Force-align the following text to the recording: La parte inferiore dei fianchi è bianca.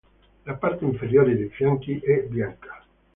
La 0.47 0.55
parte 0.59 0.81
inferiore 0.83 1.37
dei 1.37 1.49
fianchi 1.49 1.99
è 1.99 2.23
bianca. 2.23 2.83